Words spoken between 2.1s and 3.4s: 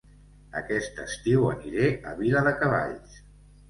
Viladecavalls